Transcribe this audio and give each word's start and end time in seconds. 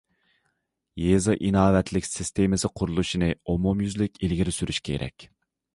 يېزا 1.01 1.35
ئىناۋەت 1.49 1.93
سىستېمىسى 2.09 2.73
قۇرۇلۇشىنى 2.81 3.31
ئومۇميۈزلۈك 3.53 4.21
ئىلگىرى 4.25 4.57
سۈرۈش 4.59 4.83
كېرەك. 4.91 5.33